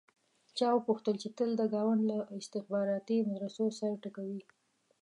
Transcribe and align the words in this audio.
چا 0.57 0.67
وپوښتل 0.73 1.15
چې 1.23 1.29
تل 1.37 1.49
د 1.57 1.61
ګاونډ 1.73 2.01
له 2.11 2.17
استخباراتي 2.39 3.17
مدرسو 3.29 3.63
سر 3.79 3.91
ټکوې. 4.03 4.41